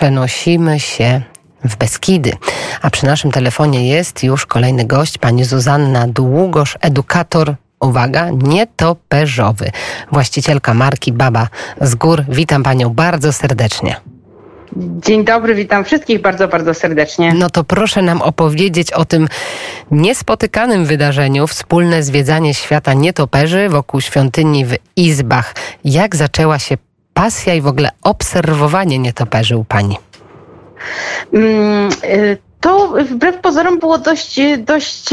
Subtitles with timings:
[0.00, 1.20] przenosimy się
[1.64, 2.32] w Beskidy.
[2.82, 9.70] A przy naszym telefonie jest już kolejny gość, pani Zuzanna Długosz, edukator uwaga, nietoperzowy.
[10.12, 11.48] Właścicielka marki Baba
[11.80, 12.24] z Gór.
[12.28, 13.96] Witam panią bardzo serdecznie.
[14.76, 17.34] Dzień dobry, witam wszystkich bardzo, bardzo serdecznie.
[17.34, 19.28] No to proszę nam opowiedzieć o tym
[19.90, 25.54] niespotykanym wydarzeniu, wspólne zwiedzanie świata nietoperzy wokół świątyni w Izbach.
[25.84, 26.76] Jak zaczęła się
[27.20, 29.96] pasja i w ogóle obserwowanie nietoperzy u pani?
[31.32, 35.08] Mm, y to wbrew pozorom było dość, dość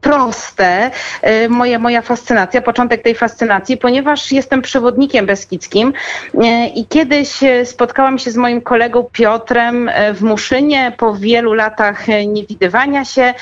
[0.00, 0.90] proste,
[1.22, 5.92] e, moja, moja fascynacja, początek tej fascynacji, ponieważ jestem przewodnikiem beskidzkim
[6.34, 12.06] e, i kiedyś e, spotkałam się z moim kolegą Piotrem w Muszynie po wielu latach
[12.26, 13.34] niewidywania się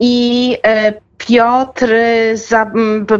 [0.00, 0.56] i
[1.28, 1.88] Piotr
[2.34, 2.70] za,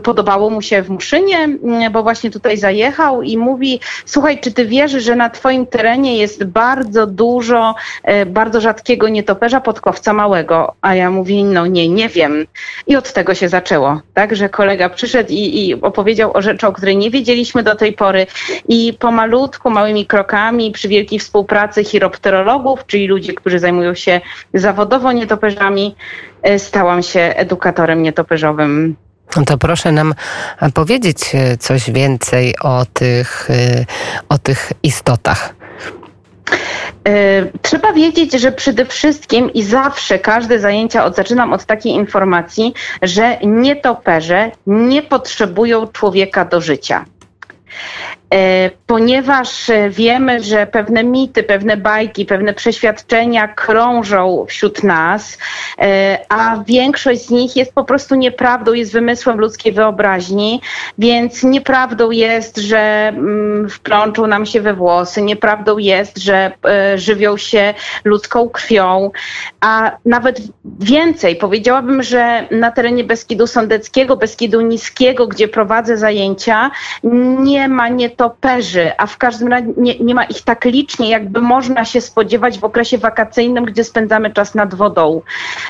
[0.03, 1.49] podobało mu się w Muszynie,
[1.91, 6.45] bo właśnie tutaj zajechał i mówi: Słuchaj, czy ty wierzysz, że na twoim terenie jest
[6.45, 10.75] bardzo dużo, e, bardzo rzadkiego nietoperza podkowca małego?
[10.81, 12.47] A ja mówię: No nie, nie wiem.
[12.87, 16.73] I od tego się zaczęło, tak, że kolega przyszedł i, i opowiedział o rzeczy, o
[16.73, 18.27] której nie wiedzieliśmy do tej pory.
[18.69, 24.21] I pomalutku, małymi krokami, przy wielkiej współpracy chiropterologów, czyli ludzi, którzy zajmują się
[24.55, 25.95] zawodowo nietoperzami,
[26.59, 28.97] stałam się edukatorem nietoperzowym.
[29.37, 30.15] No to proszę nam
[30.75, 33.85] powiedzieć e, coś więcej o tych, e,
[34.29, 35.55] o tych istotach.
[37.63, 43.39] Trzeba wiedzieć, że przede wszystkim i zawsze każde zajęcia od, zaczynam od takiej informacji, że
[43.43, 47.05] nietoperze nie potrzebują człowieka do życia.
[48.35, 55.39] E, ponieważ e, wiemy, że pewne mity, pewne bajki, pewne przeświadczenia krążą wśród nas,
[55.79, 60.61] e, a większość z nich jest po prostu nieprawdą, jest wymysłem ludzkiej wyobraźni,
[60.99, 66.53] więc nieprawdą jest, że mm, wplączą nam się we włosy, nieprawdą jest, że
[66.97, 67.75] żywią się
[68.05, 69.11] ludzką krwią,
[69.61, 70.41] a nawet
[70.81, 76.71] więcej, powiedziałabym, że na terenie Beskidu Sądeckiego, Beskidu Niskiego, gdzie prowadzę zajęcia,
[77.39, 81.85] nie ma nietoperzy, a w każdym razie nie, nie ma ich tak licznie, jakby można
[81.85, 85.23] się spodziewać w okresie wakacyjnym, gdzie spędzamy czas nad wodą,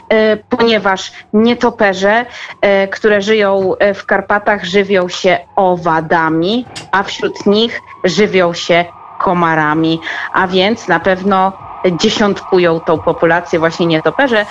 [0.08, 2.26] e, ponieważ nietoperze,
[2.60, 8.84] e, które żyją e, w Karpatach, żywią się owadami, a wśród nich żywią się
[9.18, 10.00] komarami,
[10.32, 11.52] a więc na pewno
[12.00, 14.46] dziesiątkują tą populację właśnie nietoperze,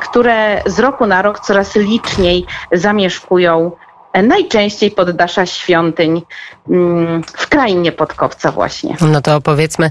[0.00, 3.72] które z roku na rok coraz liczniej zamieszkują
[4.14, 6.22] najczęściej poddasza świątyń
[6.70, 8.96] mm, w krainie Podkowca właśnie.
[9.00, 9.90] No to opowiedzmy,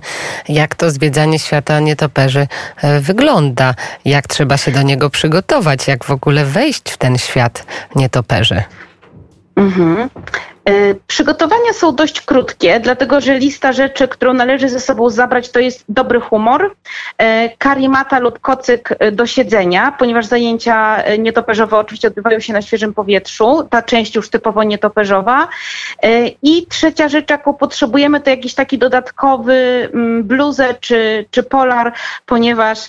[0.49, 2.47] jak to zwiedzanie świata nietoperzy
[2.81, 3.75] e, wygląda,
[4.05, 7.65] jak trzeba się do niego przygotować, jak w ogóle wejść w ten świat
[7.95, 8.63] nietoperzy.
[9.55, 10.09] Mhm.
[10.65, 15.59] E, przygotowania są dość krótkie, dlatego że lista rzeczy, którą należy ze sobą zabrać, to
[15.59, 16.75] jest dobry humor,
[17.17, 22.93] e, karimata lub kocyk e, do siedzenia, ponieważ zajęcia nietoperzowe oczywiście odbywają się na świeżym
[22.93, 25.47] powietrzu, ta część już typowo nietoperzowa.
[26.43, 29.53] I trzecia rzecz, jaką potrzebujemy, to jakiś taki dodatkowy
[29.93, 31.93] mm, bluzę czy, czy polar,
[32.25, 32.79] ponieważ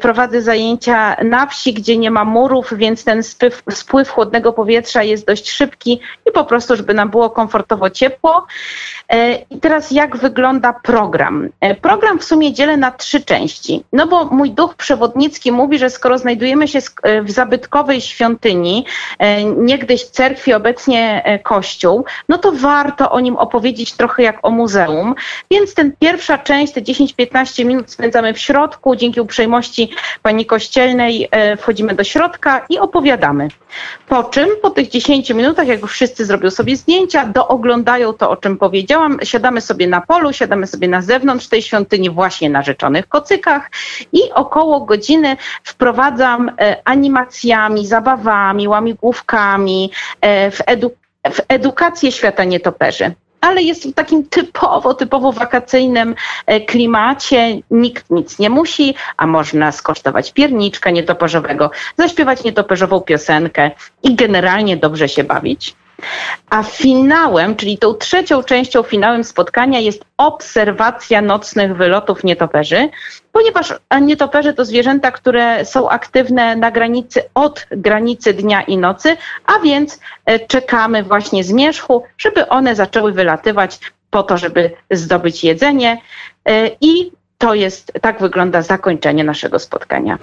[0.00, 5.26] prowadzę zajęcia na wsi, gdzie nie ma murów, więc ten spływ, spływ chłodnego powietrza jest
[5.26, 8.46] dość szybki i po prostu, żeby nam było było komfortowo ciepło.
[9.08, 11.48] E, I teraz jak wygląda program?
[11.60, 13.84] E, program w sumie dzielę na trzy części.
[13.92, 18.84] No bo mój duch przewodnicki mówi, że skoro znajdujemy się e, w zabytkowej świątyni,
[19.56, 25.14] niegdyś cerkwi, obecnie kościół, no to warto o nim opowiedzieć trochę jak o muzeum.
[25.50, 28.96] Więc ten pierwsza część, te 10-15 minut spędzamy w środku.
[28.96, 29.90] Dzięki uprzejmości
[30.22, 33.48] pani kościelnej wchodzimy do środka i opowiadamy.
[34.08, 38.36] Po czym po tych 10 minutach, jak już wszyscy zrobią sobie zdjęcia, dooglądają to, o
[38.36, 43.08] czym powiedziałam, siadamy sobie na polu, siadamy sobie na zewnątrz tej świątyni właśnie na rzeczonych
[43.08, 43.70] kocykach
[44.12, 49.90] i około godziny wprowadzam e, animacjami, zabawami, łamigłówkami
[50.20, 50.90] e, w, edu
[51.32, 56.14] w edukację świata nietoperzy ale jest w takim typowo, typowo wakacyjnym
[56.46, 57.60] e, klimacie.
[57.70, 63.70] Nikt nic nie musi, a można skosztować pierniczka nietoperzowego, zaśpiewać nietoperzową piosenkę
[64.02, 65.76] i generalnie dobrze się bawić.
[66.50, 72.88] A finałem, czyli tą trzecią częścią finałem spotkania jest obserwacja nocnych wylotów nietoperzy,
[73.32, 79.16] ponieważ nietoperze to zwierzęta, które są aktywne na granicy od granicy dnia i nocy,
[79.46, 83.78] a więc e, czekamy właśnie zmierzchu, żeby one zaczęły wylatywać
[84.10, 86.00] po to, żeby zdobyć jedzenie.
[86.48, 90.18] E, I to jest, tak wygląda zakończenie naszego spotkania.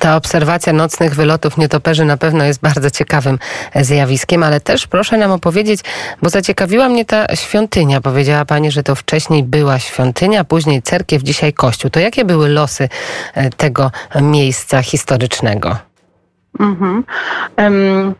[0.00, 3.38] Ta obserwacja nocnych wylotów nietoperzy na pewno jest bardzo ciekawym
[3.74, 5.80] zjawiskiem, ale też proszę nam opowiedzieć,
[6.22, 8.00] bo zaciekawiła mnie ta świątynia.
[8.00, 11.90] Powiedziała Pani, że to wcześniej była świątynia, później cerkiew, dzisiaj kościół.
[11.90, 12.88] To jakie były losy
[13.34, 15.76] e, tego miejsca historycznego?
[16.60, 17.04] Mhm.
[17.58, 18.14] Um,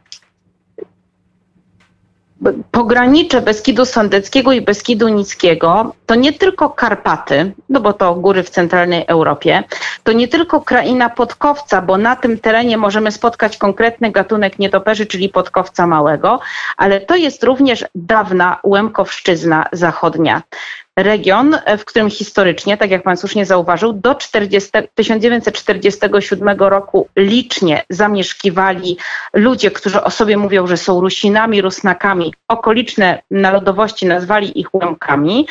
[2.71, 8.51] pogranicze Beskidu Sądeckiego i Beskidu Nickiego to nie tylko Karpaty, no bo to góry w
[8.51, 9.65] centralnej Europie,
[10.05, 15.29] to nie tylko kraina podkowca, bo na tym terenie możemy spotkać konkretny gatunek nietoperzy, czyli
[15.29, 16.41] podkowca małego,
[16.77, 20.43] ale to jest również dawna Łemkowszczyzna zachodnia
[20.97, 28.97] region, w którym historycznie, tak jak pan słusznie zauważył, do 40, 1947 roku licznie zamieszkiwali
[29.33, 32.35] ludzie, którzy o sobie mówią, że są Rusinami, Rusnakami.
[32.49, 35.47] Okoliczne narodowości nazwali ich Łemkami.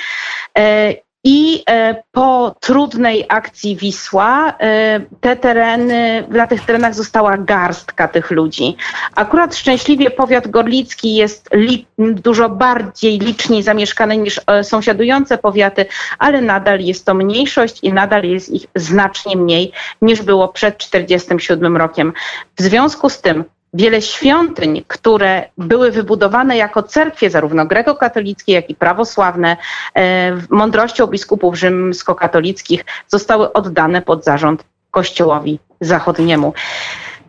[1.27, 8.31] I e, po trudnej akcji Wisła e, te tereny, na tych terenach została garstka tych
[8.31, 8.77] ludzi.
[9.15, 11.49] Akurat szczęśliwie powiat gorlicki jest
[11.97, 15.85] dużo bardziej liczniej zamieszkany niż e, sąsiadujące powiaty,
[16.19, 19.71] ale nadal jest to mniejszość i nadal jest ich znacznie mniej
[20.01, 22.13] niż było przed 1947 rokiem.
[22.57, 23.43] W związku z tym
[23.75, 29.57] wiele świątyń, które były wybudowane jako cerkwie, zarówno grekokatolickie, jak i prawosławne,
[29.95, 36.53] e, mądrością biskupów rzymskokatolickich, zostały oddane pod zarząd Kościołowi Zachodniemu.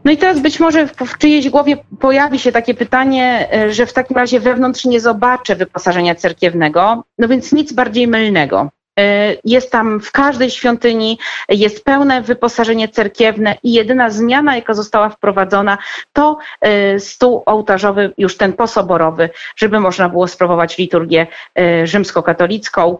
[0.04, 3.92] No i teraz być może w czyjejś głowie pojawi się takie pytanie, e, że w
[3.92, 8.70] takim razie wewnątrz nie zobaczę wyposażenia cerkiewnego, no więc nic bardziej mylnego.
[8.98, 15.08] E, jest tam w każdej świątyni, jest pełne wyposażenie cerkiewne i jedyna zmiana, jaka została
[15.08, 15.78] wprowadzona,
[16.12, 21.26] to e, stół ołtarzowy, już ten posoborowy, żeby można było sprawować liturgię
[21.58, 22.98] e, rzymskokatolicką.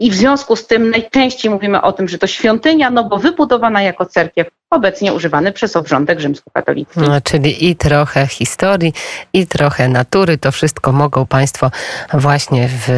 [0.00, 3.82] I w związku z tym najczęściej mówimy o tym, że to świątynia, no bo wybudowana
[3.82, 7.00] jako cerkiew, obecnie używany przez obrządek rzymskokatolicki.
[7.00, 8.92] No, czyli i trochę historii,
[9.32, 10.38] i trochę natury.
[10.38, 11.70] To wszystko mogą Państwo
[12.12, 12.88] właśnie w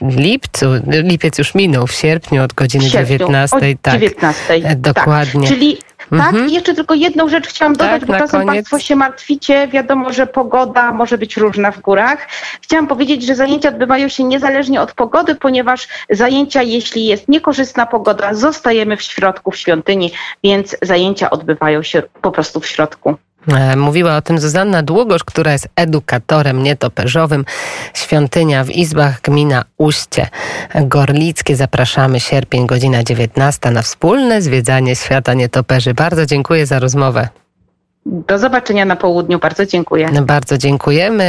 [0.00, 3.56] lipcu, lipiec już minął, w sierpniu od godziny sierpniu, 19.
[3.82, 4.60] tak, 19.
[4.62, 4.80] Tak.
[4.80, 5.48] Dokładnie.
[5.48, 5.48] Tak.
[5.48, 5.78] Czyli
[6.10, 6.48] tak, mhm.
[6.48, 8.54] i jeszcze tylko jedną rzecz chciałam dodać, tak, bo czasem koniec.
[8.54, 9.68] Państwo się martwicie.
[9.68, 12.28] Wiadomo, że pogoda może być różna w górach.
[12.62, 18.34] Chciałam powiedzieć, że zajęcia odbywają się niezależnie od pogody, ponieważ zajęcia, jeśli jest niekorzystna pogoda,
[18.34, 20.12] zostajemy w środku w świątyni,
[20.44, 23.16] więc zajęcia odbywają się po prostu w środku.
[23.48, 27.44] E, mówiła o tym Zuzanna Długosz, która jest edukatorem nietoperzowym.
[27.94, 30.28] Świątynia w Izbach, gmina Uście
[30.74, 31.56] Gorlickie.
[31.56, 35.94] Zapraszamy sierpień, godzina 19 na wspólne zwiedzanie świata nietoperzy.
[35.94, 37.28] Bardzo dziękuję za rozmowę.
[38.06, 39.38] Do zobaczenia na południu.
[39.38, 40.08] Bardzo dziękuję.
[40.22, 41.22] Bardzo dziękujemy.